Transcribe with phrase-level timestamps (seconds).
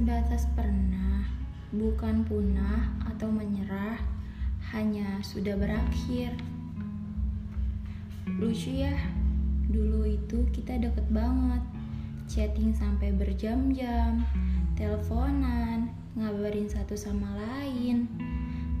[0.00, 1.28] sebatas pernah,
[1.76, 4.00] bukan punah atau menyerah,
[4.72, 6.32] hanya sudah berakhir.
[8.40, 8.96] Lucu ya,
[9.68, 11.60] dulu itu kita deket banget,
[12.32, 14.24] chatting sampai berjam-jam,
[14.72, 18.08] teleponan, ngabarin satu sama lain.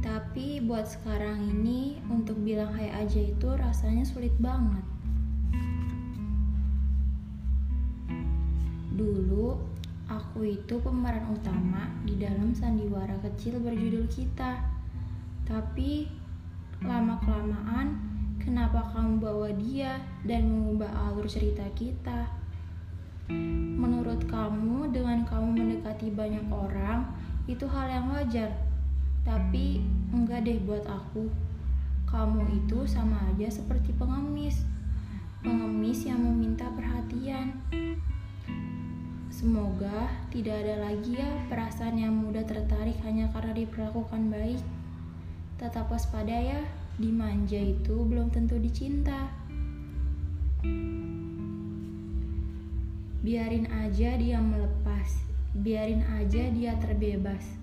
[0.00, 4.99] Tapi buat sekarang ini untuk bilang hai aja itu rasanya sulit banget.
[10.70, 14.62] Itu pemeran utama di dalam sandiwara kecil berjudul kita.
[15.42, 16.06] Tapi
[16.78, 17.98] lama-kelamaan
[18.38, 22.30] kenapa kamu bawa dia dan mengubah alur cerita kita?
[23.82, 27.18] Menurut kamu dengan kamu mendekati banyak orang
[27.50, 28.54] itu hal yang wajar.
[29.26, 29.82] Tapi
[30.14, 31.26] enggak deh buat aku.
[32.06, 34.62] Kamu itu sama aja seperti pengemis.
[39.40, 44.60] Semoga tidak ada lagi ya perasaan yang mudah tertarik hanya karena diperlakukan baik.
[45.56, 46.60] Tetap waspada ya,
[47.00, 49.32] dimanja itu belum tentu dicinta.
[53.24, 55.24] Biarin aja dia melepas,
[55.56, 57.56] biarin aja dia terbebas.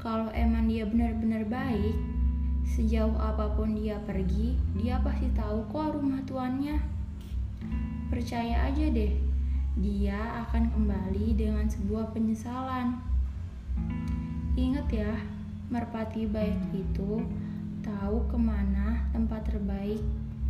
[0.00, 1.96] Kalau emang dia benar-benar baik,
[2.72, 6.80] sejauh apa pun dia pergi, dia pasti tahu kok rumah tuannya.
[8.08, 9.27] Percaya aja deh,
[9.76, 12.96] dia akan kembali dengan sebuah penyesalan.
[14.56, 15.12] Ingat ya,
[15.68, 17.20] merpati baik itu
[17.84, 20.00] tahu ke mana tempat terbaik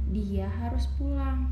[0.08, 1.50] dia harus pulang.